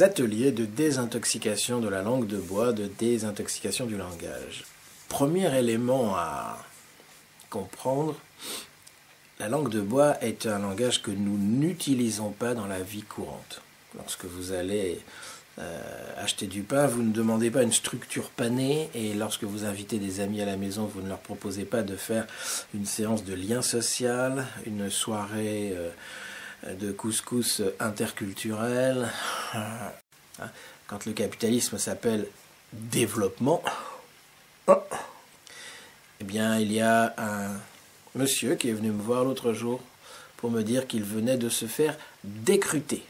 [0.00, 4.64] ateliers de désintoxication de la langue de bois, de désintoxication du langage.
[5.08, 6.58] Premier élément à
[7.50, 8.16] comprendre,
[9.38, 13.60] la langue de bois est un langage que nous n'utilisons pas dans la vie courante.
[13.96, 15.00] Lorsque vous allez
[15.58, 15.82] euh,
[16.16, 20.20] acheter du pain, vous ne demandez pas une structure panée et lorsque vous invitez des
[20.20, 22.26] amis à la maison, vous ne leur proposez pas de faire
[22.72, 29.10] une séance de lien social, une soirée euh, de couscous interculturel.
[29.54, 30.48] Hein,
[30.86, 32.26] quand le capitalisme s'appelle
[32.72, 33.62] développement,
[34.68, 37.50] eh bien il y a un
[38.14, 39.80] monsieur qui est venu me voir l'autre jour
[40.36, 43.04] pour me dire qu'il venait de se faire décruter.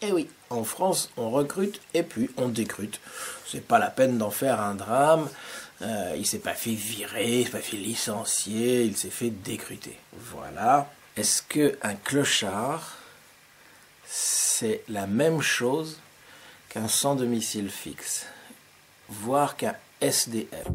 [0.00, 3.00] Eh oui, en France, on recrute et puis on décrute.
[3.46, 5.28] C'est pas la peine d'en faire un drame.
[5.82, 9.96] Euh, il s'est pas fait virer, il s'est pas fait licencier, il s'est fait décruter.
[10.12, 10.90] Voilà.
[11.16, 12.96] Est-ce que un clochard,
[14.06, 15.98] c'est la même chose
[16.68, 18.26] qu'un sans domicile fixe,
[19.08, 20.66] voire qu'un SDF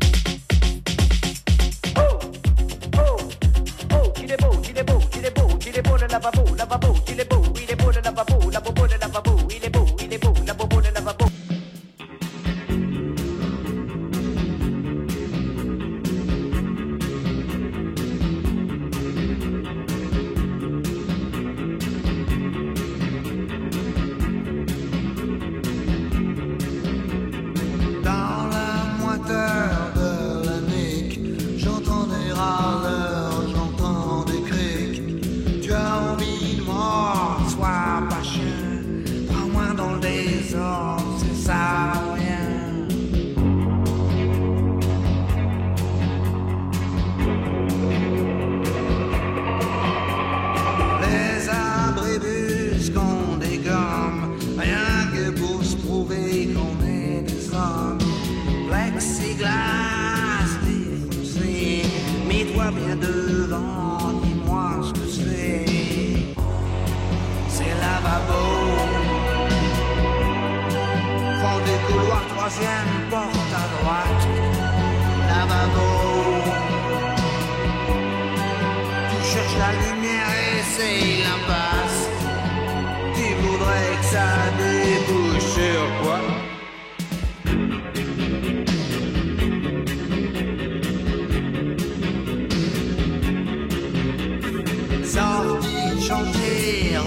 [79.60, 82.02] La lumière essaye l'impasse.
[83.14, 86.22] Tu voudrais que ça débouche sur quoi?
[95.04, 95.78] Sorti,
[96.08, 96.98] chantier,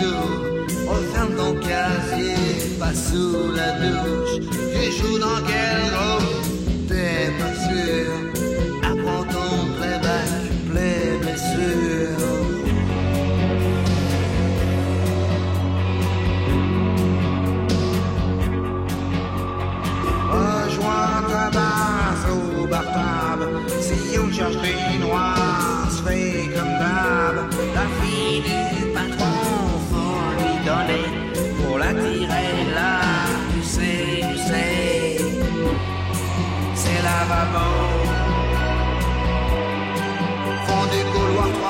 [0.00, 0.90] tout.
[0.90, 2.34] referme ton casier,
[2.80, 4.34] pas sous la douche,
[4.72, 5.77] tu joues dans quel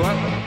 [0.00, 0.39] What?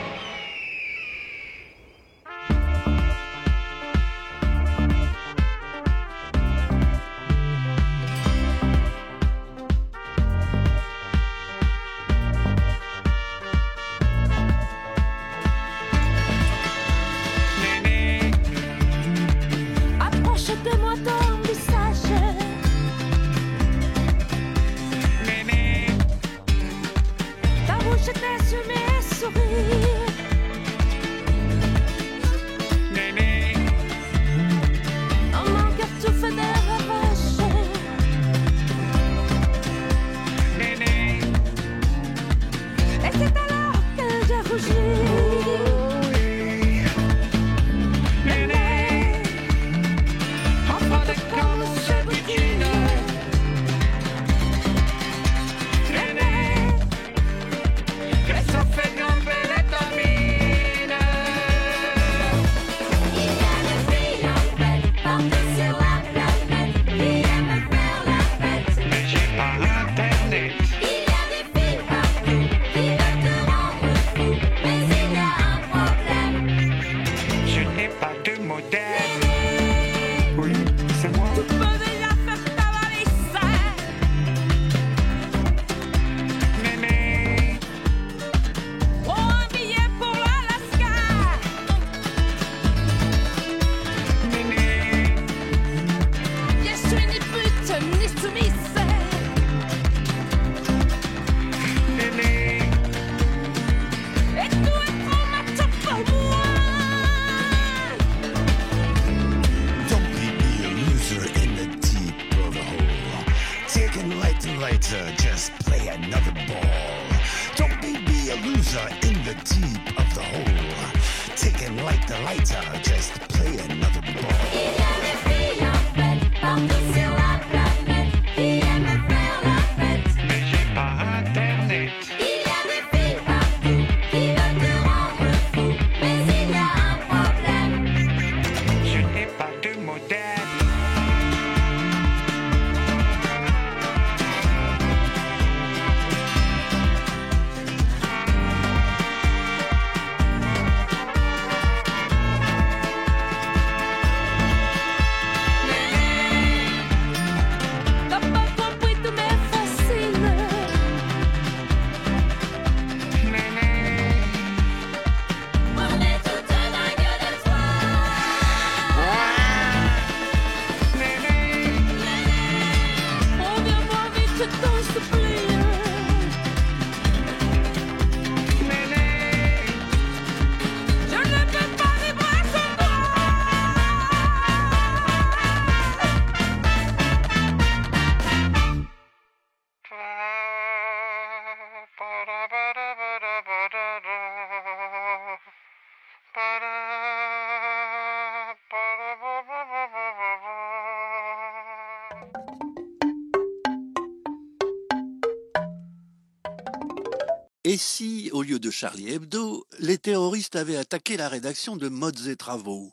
[207.74, 212.28] Et si, au lieu de Charlie Hebdo, les terroristes avaient attaqué la rédaction de Modes
[212.28, 212.92] et Travaux?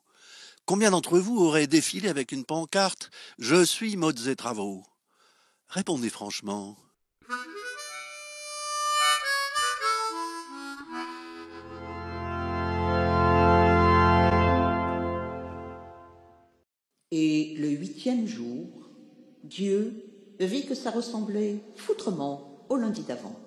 [0.65, 4.83] Combien d'entre vous auraient défilé avec une pancarte Je suis Modes et Travaux
[5.67, 6.79] Répondez franchement.
[17.11, 18.65] Et le huitième jour,
[19.43, 19.93] Dieu
[20.39, 23.39] vit que ça ressemblait foutrement au lundi d'avant.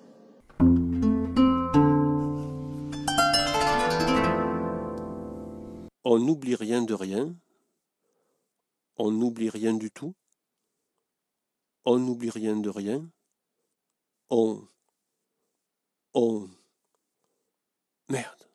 [6.15, 7.35] On n'oublie rien de rien.
[8.95, 10.15] On n'oublie rien du tout.
[11.83, 13.05] On n'oublie rien de rien.
[14.29, 14.65] On.
[16.13, 16.49] On.
[18.07, 18.47] Merde.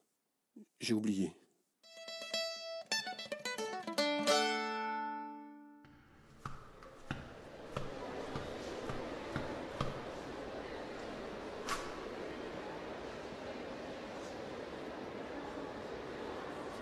[0.81, 1.37] J'ai oublié.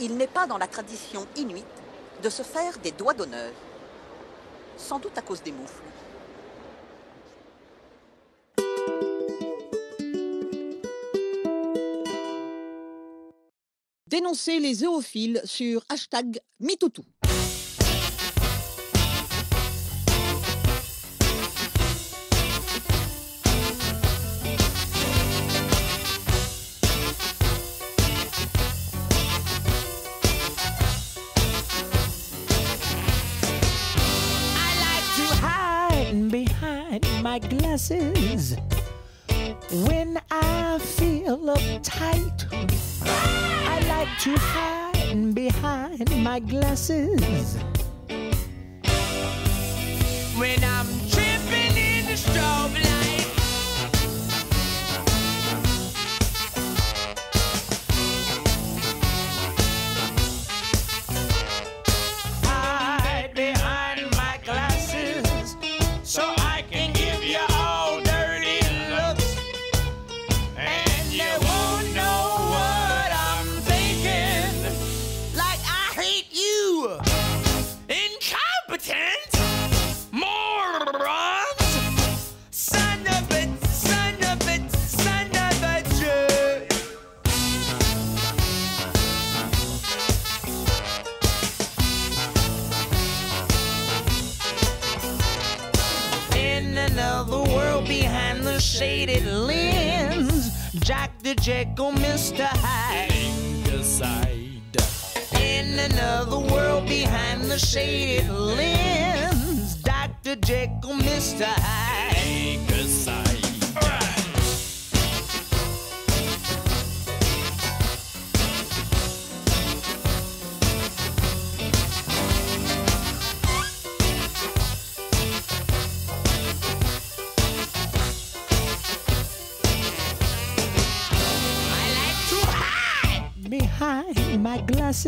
[0.08, 1.66] Il n'est pas dans la tradition inuite
[2.22, 3.52] de se faire des doigts d'honneur.
[4.78, 5.82] Sans doute à cause des moufles.
[14.06, 16.40] Dénoncer les zoophiles sur hashtag.
[39.86, 42.44] When I feel uptight.
[43.02, 47.56] I like to hide behind my glasses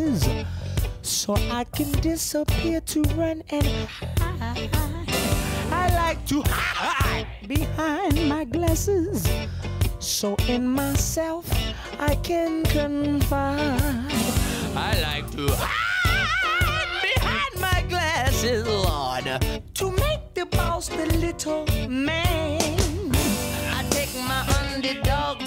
[0.00, 0.44] places
[1.02, 4.70] so I can disappear to run and hide.
[5.72, 9.28] I like to hide behind my glasses
[9.98, 11.48] so in myself
[11.98, 13.80] I can confide.
[14.76, 19.24] I like to hide behind my glasses, Lord,
[19.74, 22.60] to make the boss the little man.
[23.78, 25.42] I take my underdog.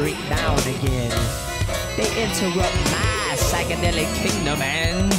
[0.00, 0.16] street
[0.78, 1.12] again.
[1.94, 5.12] They interrupt my psychedelic kingdom and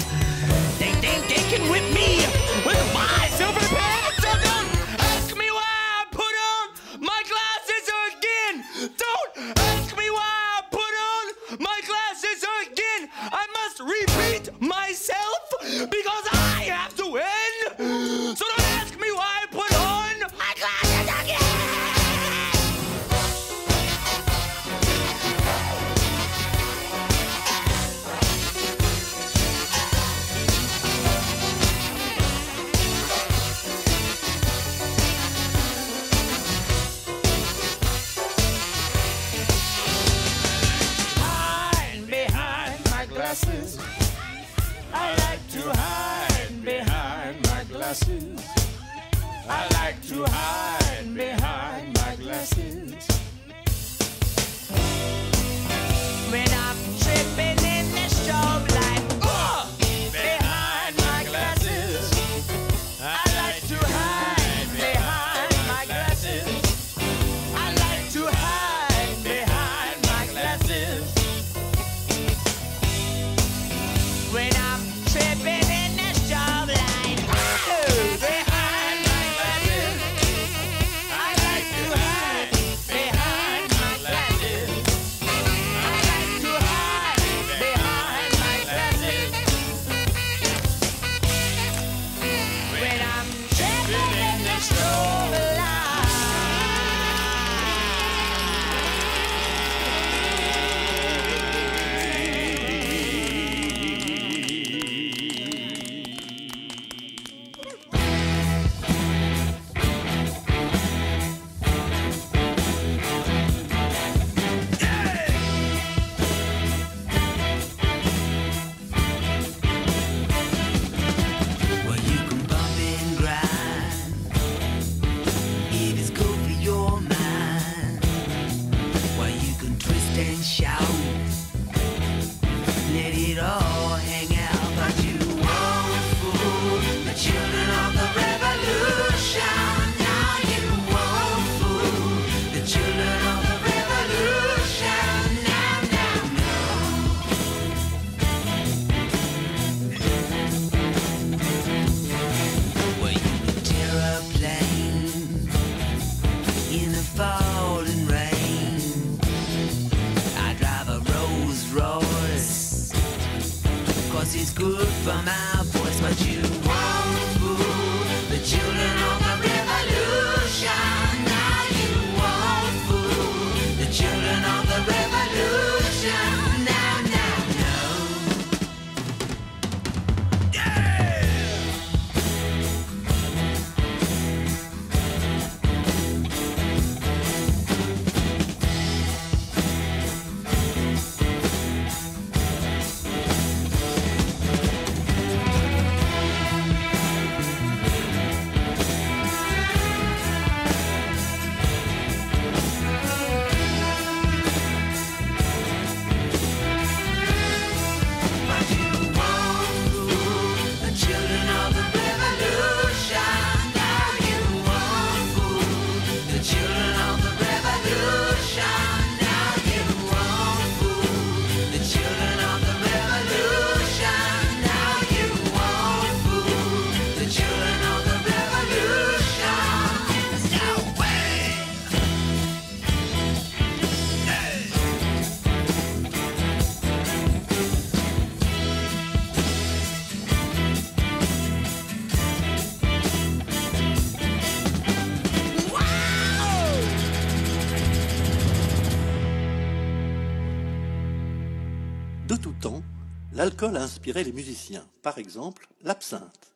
[253.64, 254.86] a inspiré les musiciens.
[255.04, 256.54] Par exemple, l'absinthe.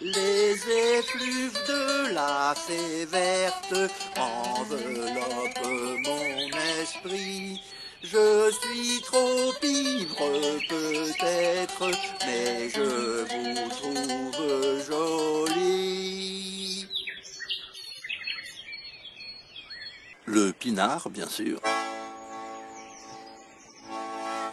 [0.00, 0.54] Les
[0.98, 3.74] effluves de la fée verte
[4.16, 5.66] enveloppent
[6.04, 6.48] mon
[6.80, 7.60] esprit.
[8.02, 10.16] Je suis trop ivre
[10.68, 11.90] peut-être,
[12.26, 16.88] mais je vous trouve jolie.
[20.24, 21.60] Le pinard, bien sûr.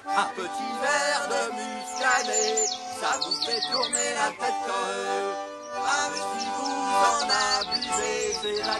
[0.06, 1.09] Un petit verre
[2.26, 4.54] ça vous fait tourner la tête.
[5.82, 6.74] Ah, si vous
[7.08, 7.30] en
[7.60, 8.78] abusez, c'est la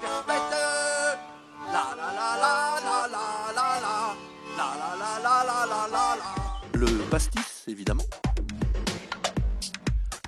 [0.00, 0.56] perpète.
[1.66, 2.54] La la la la
[2.86, 3.96] la la la la,
[4.56, 6.78] la la la la la la la la.
[6.78, 8.04] Le pastis, évidemment.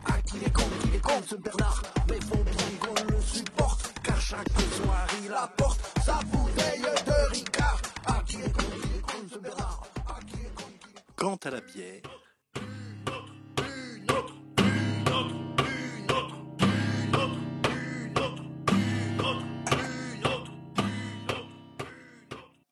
[0.06, 3.92] Ah, qu'il est con, qu'il est con ce Bernard Mais faut bien qu'on le supporte
[4.02, 8.64] Car chaque soir il apporte sa bouteille de Ricard Ah, qu'il est con,
[11.20, 12.00] Quant à la bière,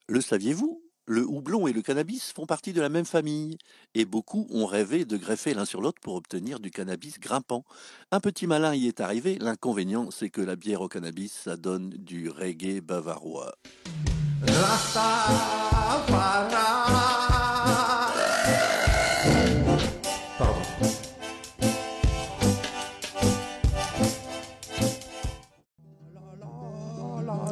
[0.07, 0.83] le saviez-vous?
[1.05, 3.59] Le houblon et le cannabis font partie de la même famille,
[3.95, 7.65] et beaucoup ont rêvé de greffer l'un sur l'autre pour obtenir du cannabis grimpant.
[8.13, 11.91] Un petit malin y est arrivé, l'inconvénient c'est que la bière au cannabis, ça donne
[11.91, 13.55] du reggae bavarois.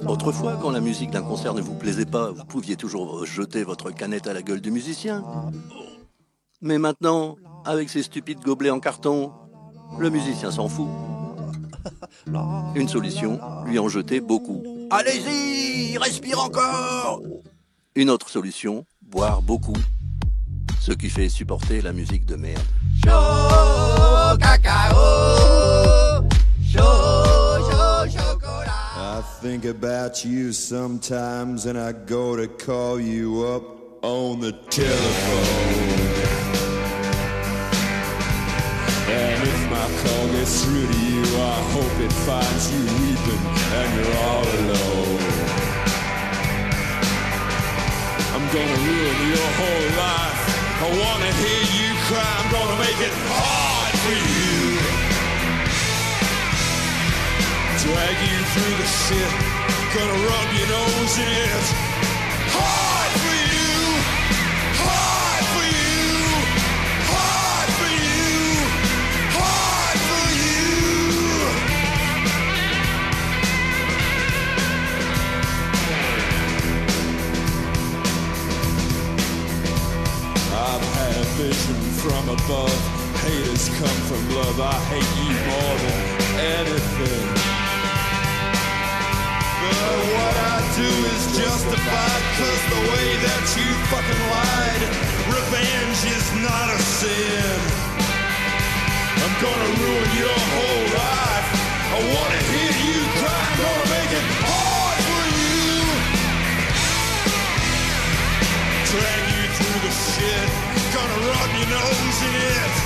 [0.09, 3.91] Autrefois, quand la musique d'un concert ne vous plaisait pas, vous pouviez toujours jeter votre
[3.91, 5.25] canette à la gueule du musicien.
[6.61, 9.33] Mais maintenant, avec ces stupides gobelets en carton,
[9.99, 10.89] le musicien s'en fout.
[12.75, 14.63] Une solution, lui en jeter beaucoup.
[14.91, 17.21] Allez-y, respire encore
[17.95, 19.77] Une autre solution, boire beaucoup.
[20.81, 22.63] Ce qui fait supporter la musique de merde.
[23.05, 26.06] Chaud cacao
[29.49, 33.63] think about you sometimes and I go to call you up
[34.03, 35.87] on the telephone.
[39.07, 41.23] And if my call gets through to you,
[41.55, 43.45] I hope it finds you weeping
[43.79, 45.21] and you're all alone.
[48.35, 50.43] I'm gonna ruin your whole life.
[50.83, 52.33] I wanna hear you cry.
[52.41, 54.46] I'm gonna make it hard for you.
[57.87, 59.33] Drag you through the shit.
[59.95, 61.67] Gonna rub your nose in it.
[62.51, 63.75] Hard for you.
[64.83, 66.03] Hard for you.
[67.15, 68.27] Hard for you.
[69.39, 70.67] Hard for you.
[80.67, 82.81] I've had a vision from above.
[83.23, 84.59] Haters come from love.
[84.61, 85.99] I hate you more than
[86.67, 87.56] anything.
[89.85, 94.83] What I do is justified cause the way that you fucking lied.
[95.29, 97.59] Revenge is not a sin.
[99.09, 101.49] I'm gonna ruin your whole life.
[101.97, 103.43] I wanna hear you cry.
[103.45, 105.75] I'm gonna make it hard for you.
[108.93, 110.49] Drag you through the shit.
[110.97, 112.86] Gonna rub your nose in it.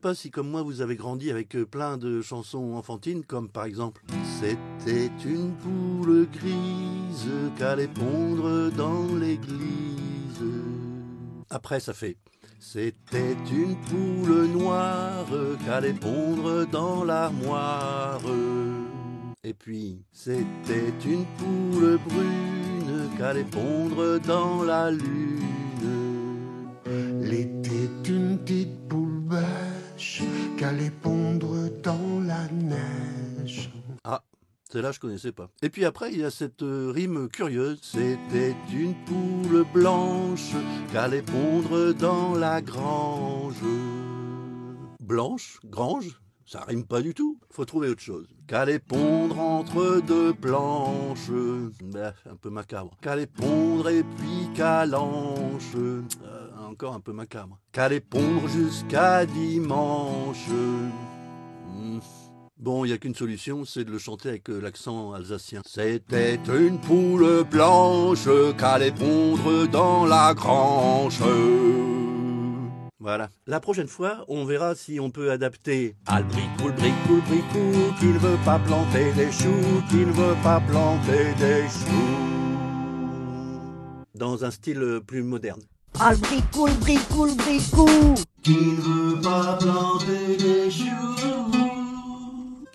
[0.00, 3.64] Pas si comme moi vous avez grandi avec euh, plein de chansons enfantines, comme par
[3.64, 4.02] exemple
[4.40, 10.42] C'était une poule grise qu'allait pondre dans l'église.
[11.50, 12.16] Après ça fait
[12.58, 15.26] C'était une poule noire
[15.66, 18.22] qu'allait pondre dans l'armoire.
[19.44, 25.39] Et puis C'était une poule brune qu'allait pondre dans la lune.
[34.72, 35.50] Celle-là, je connaissais pas.
[35.62, 37.80] Et puis après, il y a cette euh, rime curieuse.
[37.82, 40.52] C'était une poule blanche
[40.92, 43.56] qu'allait pondre dans la grange.
[45.00, 47.38] Blanche, grange, ça rime pas du tout.
[47.50, 48.28] Faut trouver autre chose.
[48.46, 51.30] Qu'allait pondre entre deux planches.
[51.82, 52.96] Bah, un peu macabre.
[53.00, 55.74] Qu'allait pondre et puis calanche.
[55.76, 56.02] Euh,
[56.58, 57.58] encore un peu macabre.
[57.72, 60.48] Qu'allait pondre jusqu'à dimanche.
[61.66, 61.98] Hmm.
[62.60, 65.62] Bon, il n'y a qu'une solution, c'est de le chanter avec euh, l'accent alsacien.
[65.64, 71.20] C'était une poule blanche qu'allait pondre dans la grange.
[72.98, 73.30] Voilà.
[73.46, 78.06] La prochaine fois, on verra si on peut adapter Albricou, le bricou, le bricou, qui
[78.08, 82.18] ne veut pas planter des choux, qui ne veut pas planter des choux.
[84.14, 85.62] Dans un style plus moderne.
[85.98, 87.88] Ah, le bricou, le bricou, le bricou.
[88.42, 91.49] Qui ne veut pas planter des choux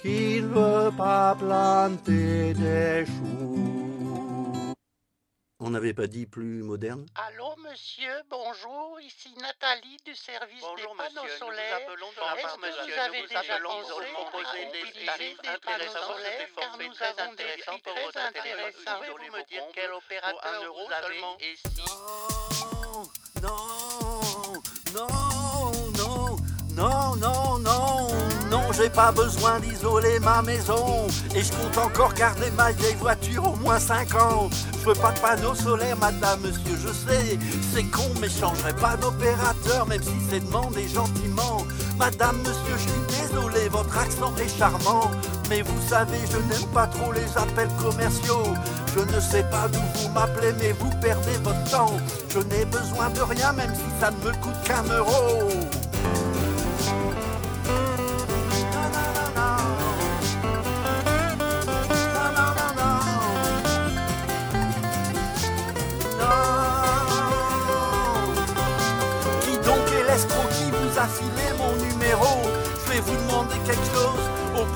[0.06, 4.76] Qui ne veut pas planter des choux
[5.60, 11.28] On n'avait pas dit plus moderne Allô, monsieur, bonjour, ici Nathalie du service des panneaux
[11.40, 11.80] solaires.
[12.38, 14.06] Est-ce que vous avez déjà pensé
[14.46, 19.02] à utiliser des panneaux solaires car nous avons des prix très intéressants.
[19.10, 23.10] Pouvez-vous me dire quel opérateur vous avez et Non,
[23.42, 23.58] non,
[24.94, 25.10] non,
[26.76, 31.08] non, non, non, non, j'ai pas besoin d'isoler ma maison.
[31.36, 34.50] Et je compte encore garder ma vieille voiture au moins 5 ans.
[34.80, 37.40] Je veux pas de panneaux solaires, madame, monsieur, je sais.
[37.74, 41.66] C'est con, mais je changerai pas d'opérateur, même si c'est demandé gentiment.
[41.98, 45.12] Madame, monsieur, je suis désolé, votre accent est charmant.
[45.50, 48.54] Mais vous savez, je n'aime pas trop les appels commerciaux.
[48.96, 51.98] Je ne sais pas d'où vous m'appelez, mais vous perdez votre temps.
[52.30, 55.50] Je n'ai besoin de rien, même si ça ne me coûte qu'un euro.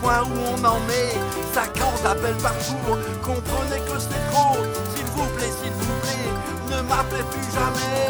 [0.01, 1.15] Point où on en est.
[1.53, 4.57] 50 appels par jour, comprenez que c'est trop.
[4.95, 6.31] S'il vous plaît, s'il vous plaît,
[6.69, 8.09] ne m'appelez plus jamais.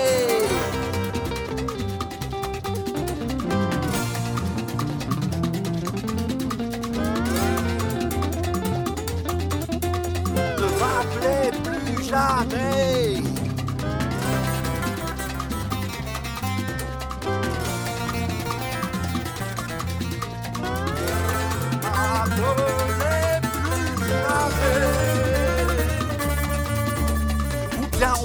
[10.57, 12.88] Ne m'appelez plus jamais.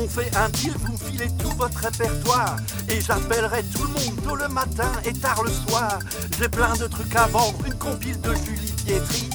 [0.05, 2.57] On fait un deal, vous filez tout votre répertoire.
[2.89, 5.99] Et j'appellerai tout le monde tôt le matin et tard le soir.
[6.39, 9.31] J'ai plein de trucs à vendre, une compile de Julie Pietri.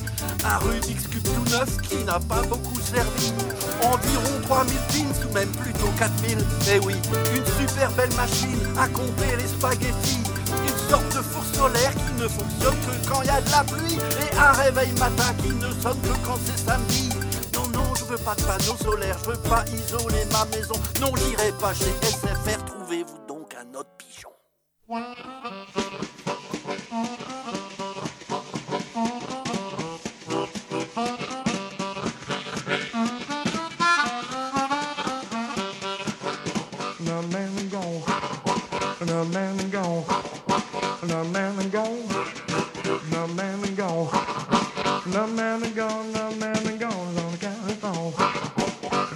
[0.45, 3.34] Un Rubik's Cube tout neuf qui n'a pas beaucoup servi.
[3.82, 6.38] Environ 3000 pins ou même plutôt 4000
[6.73, 6.95] Eh oui,
[7.36, 10.19] une super belle machine à compter les spaghettis.
[10.63, 13.63] Une sorte de four solaire qui ne fonctionne que quand il y a de la
[13.63, 13.97] pluie.
[13.97, 17.10] Et un réveil matin qui ne sonne que quand c'est samedi.
[18.10, 20.74] Veux pas de panneau solaire, je veux pas isoler ma maison.
[21.00, 24.32] Non, j'irai pas chez SFR, trouvez-vous donc un autre pigeon.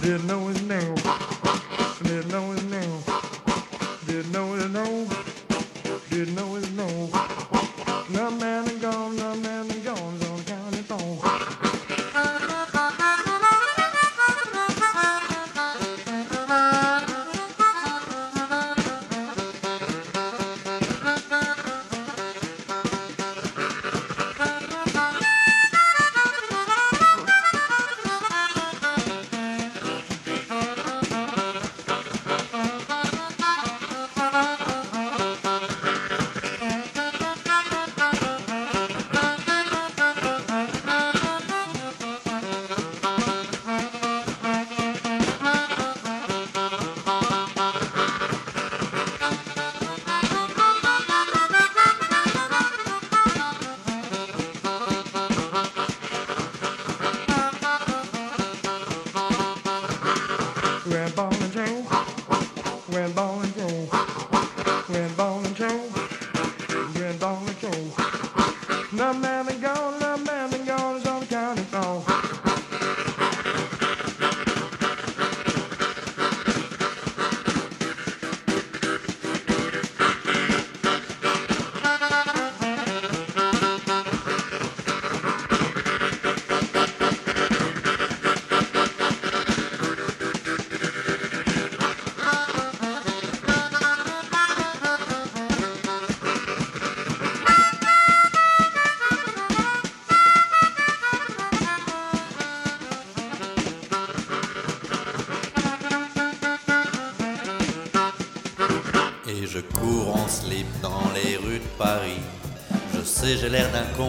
[0.02, 0.96] didn't know his name.
[2.02, 3.04] Didn't know his name.
[4.08, 5.08] Didn't know his name.
[6.10, 6.53] Didn't know.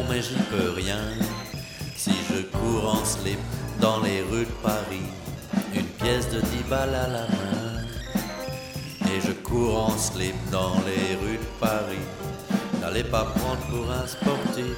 [0.08, 1.00] Mais j'y peux rien.
[1.96, 3.38] Si je cours en slip
[3.80, 5.08] dans les rues de Paris,
[5.74, 7.82] une pièce de 10 balles à la main.
[9.12, 12.06] Et je cours en slip dans les rues de Paris.
[12.80, 14.76] N'allez pas prendre pour un sportif.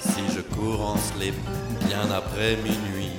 [0.00, 1.34] Si je cours en slip
[1.88, 3.12] bien après minuit,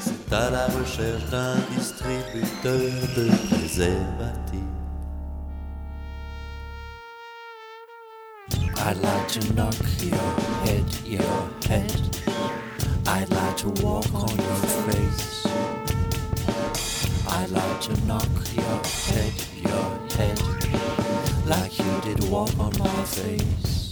[0.00, 4.73] c'est à la recherche d'un distributeur de préservatifs.
[9.24, 10.18] Like to knock your
[10.66, 12.18] head, your head.
[13.06, 14.56] I'd like to walk on your
[14.92, 15.46] face.
[17.28, 19.32] I'd like to knock your head,
[19.62, 21.46] your head.
[21.46, 23.83] Like you did walk on my face.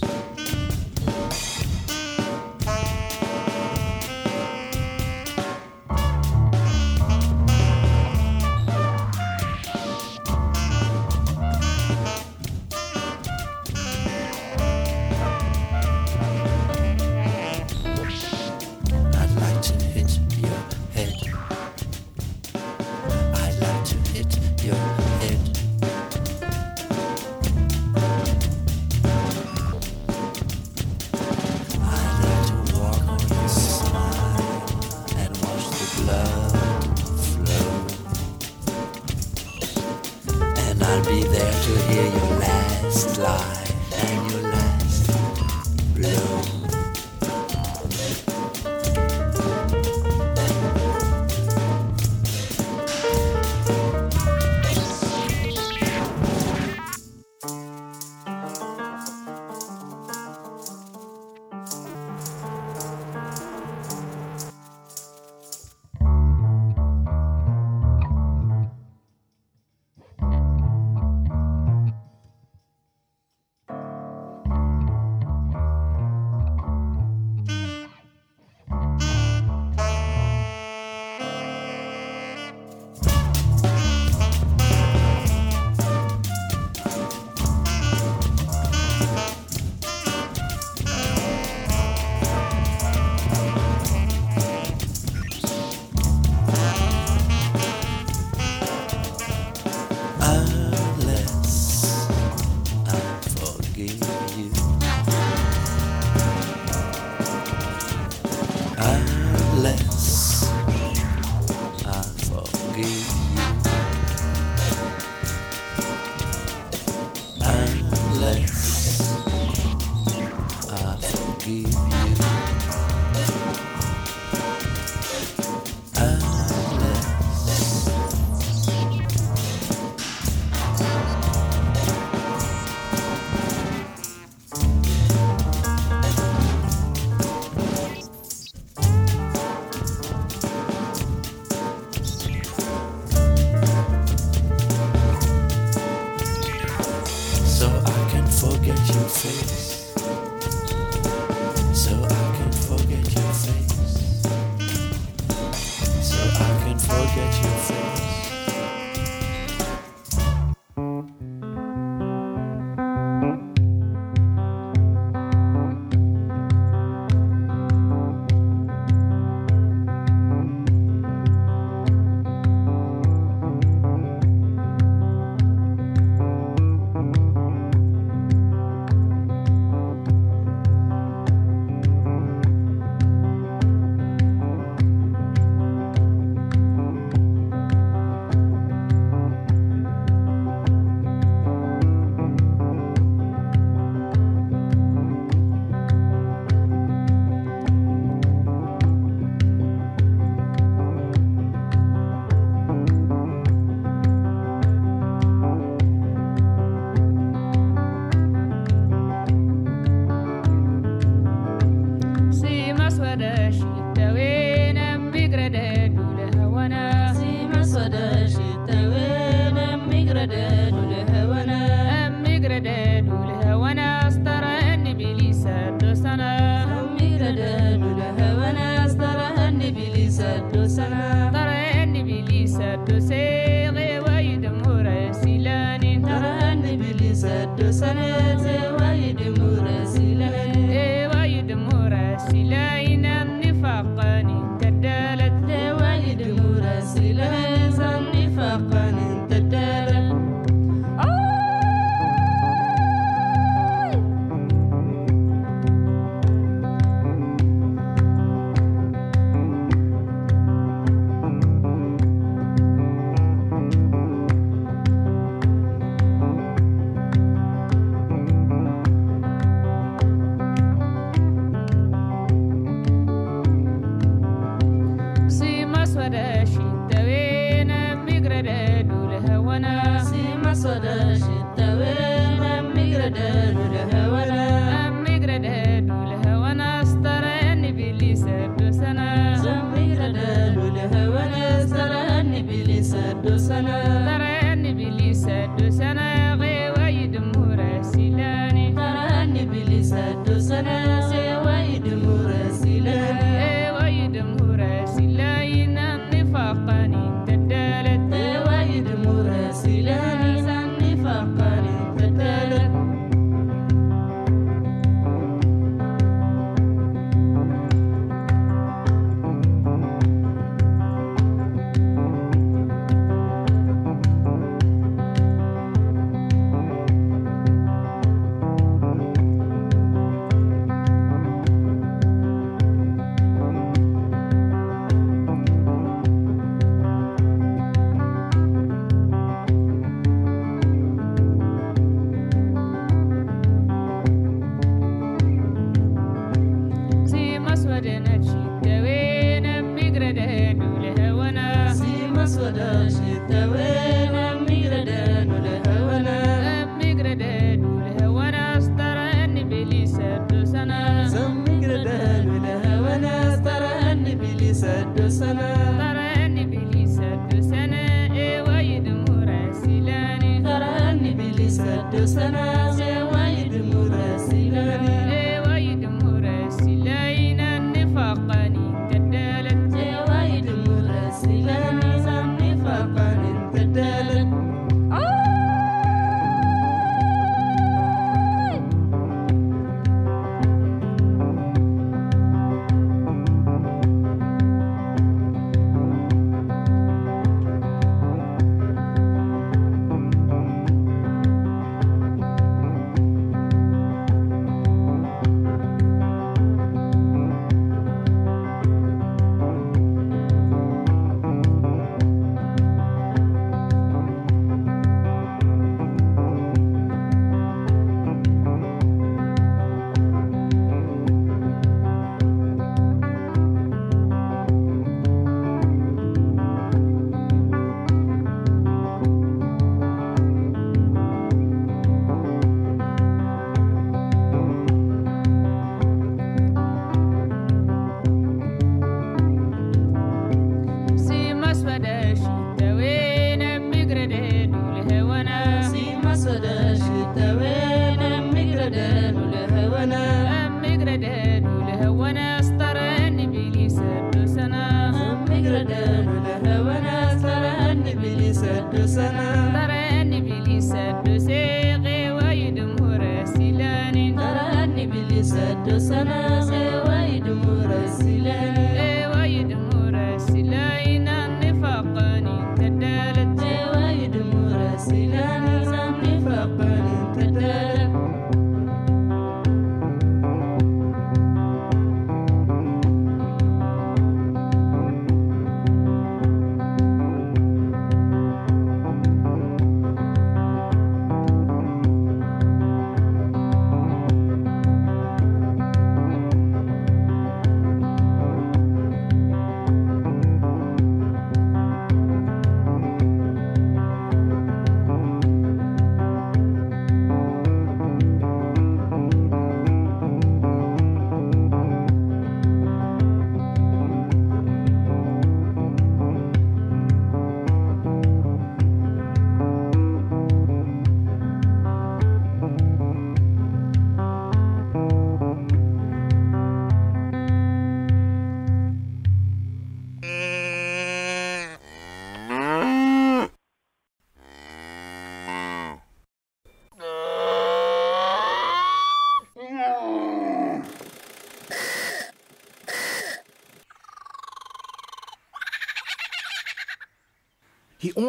[230.51, 233.22] do sana tara ni bilisa do se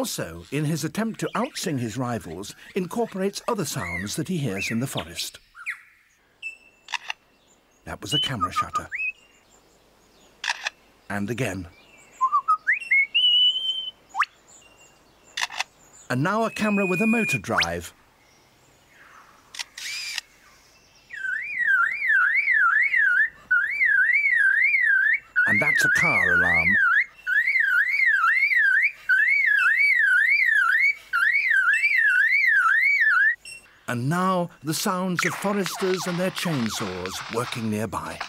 [0.05, 4.79] also, in his attempt to outsing his rivals, incorporates other sounds that he hears in
[4.79, 5.39] the forest.
[7.85, 8.87] That was a camera shutter.
[11.09, 11.65] And again.
[16.11, 17.91] And now a camera with a motor drive.
[25.47, 26.75] And that's a car alarm.
[33.95, 38.19] And now the sounds of foresters and their chainsaws working nearby.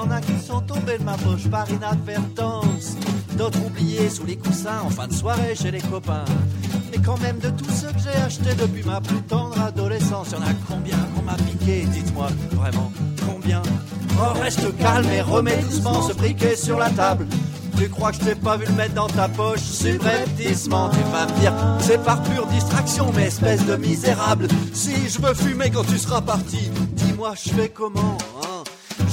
[0.00, 1.16] En a qui sont tombés de ma
[1.50, 2.96] par inadvertance,
[3.36, 6.24] d'autres oubliés sous les coussins en fin de soirée chez les copains.
[6.92, 10.34] Et quand même de tous ceux que j'ai achetés depuis ma plus tendre adolescence, y
[10.36, 12.92] en a combien qu'on m'a piqué, dites-moi vraiment
[13.26, 13.62] combien
[14.20, 17.26] Oh reste calme et remets doucement ce briquet sur la table.
[17.78, 21.26] Tu crois que je t'ai pas vu le mettre dans ta poche Subrepticement, tu vas
[21.26, 25.84] me dire C'est par pure distraction, mais espèce de misérable Si je veux fumer quand
[25.84, 28.18] tu seras parti Dis-moi, je fais comment?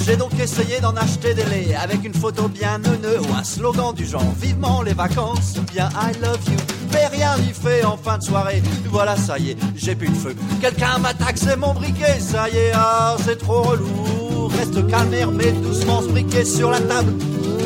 [0.06, 3.92] J'ai donc essayé d'en acheter des laits avec une photo bien neuneux ou un slogan
[3.92, 6.56] du genre vivement les vacances ou bien I love you.
[6.92, 8.62] Mais rien n'y fait en fin de soirée.
[8.88, 10.36] Voilà, ça y est, j'ai plus de feu.
[10.60, 14.48] Quelqu'un m'a taxé mon briquet, ça y est, ah, c'est trop relou.
[14.56, 17.12] Reste calme et remets doucement ce briquet sur la table.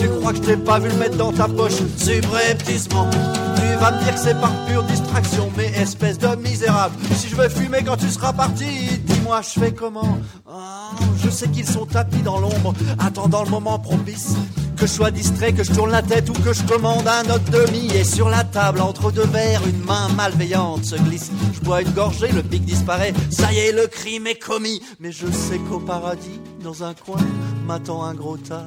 [0.01, 3.09] Tu crois que je t'ai pas vu le mettre dans ta poche Subrepticement.
[3.11, 6.95] Tu vas me dire que c'est par pure distraction, mais espèce de misérable.
[7.15, 10.19] Si je veux fumer quand tu seras parti, dis-moi, je fais comment?
[10.51, 10.91] Ah,
[11.23, 11.87] Je sais qu'ils sont
[12.23, 14.35] dans l'ombre, attendant le moment propice.
[14.77, 17.51] Que je sois distrait, que je tourne la tête ou que je commande un autre
[17.51, 17.91] demi.
[17.95, 21.31] Et sur la table, entre deux verres, une main malveillante se glisse.
[21.53, 23.13] Je bois une gorgée, le pic disparaît.
[23.31, 24.81] Ça y est, le crime est commis.
[24.99, 27.21] Mais je sais qu'au paradis, dans un coin,
[27.67, 28.65] m'attend un gros tas.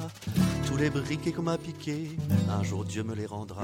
[0.68, 2.16] Tous les briquets qu'on m'a piqués,
[2.48, 3.62] un jour Dieu me les rendra.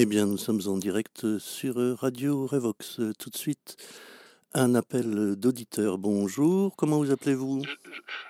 [0.00, 3.00] Eh bien, nous sommes en direct sur Radio Revox.
[3.18, 3.76] Tout de suite,
[4.54, 5.98] un appel d'auditeur.
[5.98, 7.64] Bonjour, comment vous appelez-vous?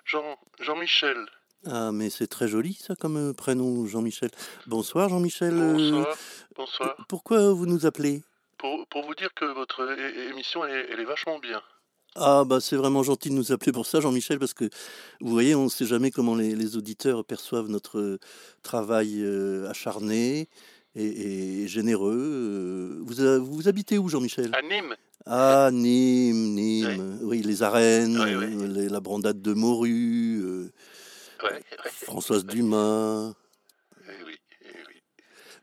[0.07, 1.27] Jean, Jean-Michel.
[1.66, 4.31] Ah, mais c'est très joli ça comme prénom, Jean-Michel.
[4.66, 5.53] Bonsoir, Jean-Michel.
[5.53, 6.16] Euh, Bonsoir.
[6.57, 7.07] Bonsoir.
[7.07, 8.23] Pourquoi vous nous appelez?
[8.57, 9.95] Pour, pour vous dire que votre
[10.31, 11.61] émission, elle est, elle est vachement bien.
[12.16, 14.64] Ah, bah c'est vraiment gentil de nous appeler pour ça, Jean-Michel, parce que
[15.21, 18.19] vous voyez, on ne sait jamais comment les, les auditeurs perçoivent notre
[18.62, 20.49] travail euh, acharné
[20.99, 22.16] et, et généreux.
[22.18, 24.51] Euh, Vous, a- vous habitez où, Jean-Michel?
[24.55, 24.94] À Nîmes
[25.26, 27.18] Ah, Nîmes, Nîmes.
[27.22, 30.72] Oui, les arènes, euh, les- la brandade de morue, euh,
[31.84, 33.32] Françoise Dumas.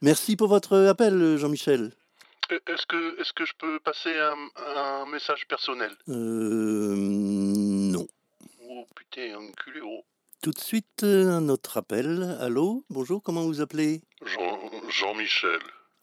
[0.02, 1.92] Merci pour votre appel, Jean-Michel.
[2.52, 4.36] Euh, Est-ce que, est-ce que je peux passer un,
[4.78, 5.92] un message personnel?
[6.10, 8.08] Euh, non.
[8.70, 10.04] Oh putain, enculé, oh.
[10.46, 12.38] Tout de suite, euh, un autre appel.
[12.40, 14.04] Allô Bonjour, comment vous appelez?
[14.24, 14.60] Jean,
[14.92, 15.58] Jean-Michel.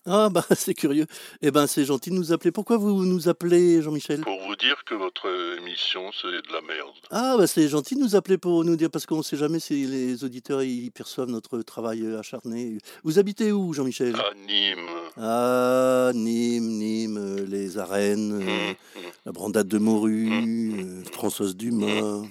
[0.05, 1.07] Ah, bah, c'est curieux.
[1.43, 2.51] Eh ben, c'est gentil de nous appeler.
[2.51, 4.23] Pourquoi vous nous appelez, Jean-Michel?
[4.23, 5.29] Pour vous dire que votre
[5.61, 6.91] émission, c'est de la merde.
[7.13, 9.61] Ah, bah, c'est gentil de nous appeler pour nous dire, parce qu'on ne sait jamais
[9.61, 12.79] si les auditeurs ils perçoivent notre travail euh, acharné.
[13.05, 14.17] Vous habitez où, Jean-Michel?
[14.17, 14.91] À Nîmes.
[15.19, 18.73] Ah, Nîmes, Nîmes, les arènes, Mmh, euh,
[19.25, 22.23] la brandade de morue, euh, Françoise Dumas.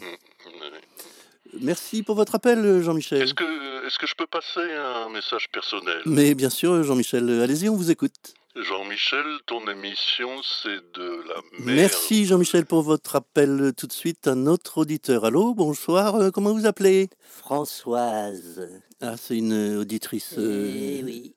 [1.59, 3.21] Merci pour votre appel, euh, Jean-Michel.
[3.21, 6.01] Est-ce que, est-ce que je peux passer un message personnel?
[6.05, 8.33] Mais bien sûr, Jean-Michel, euh, allez-y, on vous écoute.
[8.55, 11.65] Jean-Michel, ton émission, c'est de la merde.
[11.65, 13.71] Merci, Jean-Michel, pour votre appel.
[13.77, 15.25] Tout de suite, un autre auditeur.
[15.25, 17.09] Allô, bonsoir, euh, comment vous appelez?
[17.29, 18.69] Françoise.
[19.01, 20.35] Ah, c'est une euh, auditrice.
[20.37, 21.35] euh, Eh oui.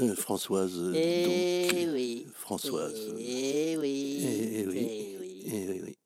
[0.00, 0.72] euh, Françoise.
[0.78, 2.26] euh, Eh donc, euh, oui.
[2.34, 3.12] Françoise.
[3.18, 4.20] Eh oui.
[4.24, 5.16] Eh oui.
[5.46, 5.96] Eh oui, oui.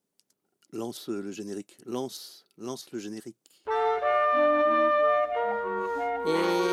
[0.72, 1.76] Lance euh, le générique.
[1.86, 3.36] Lance, lance le générique.
[6.24, 6.71] Eh